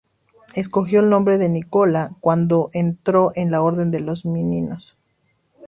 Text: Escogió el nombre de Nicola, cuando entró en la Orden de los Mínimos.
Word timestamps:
Escogió 0.55 1.01
el 1.01 1.11
nombre 1.11 1.37
de 1.37 1.47
Nicola, 1.47 2.11
cuando 2.21 2.71
entró 2.73 3.33
en 3.35 3.51
la 3.51 3.61
Orden 3.61 3.91
de 3.91 3.99
los 3.99 4.25
Mínimos. 4.25 4.97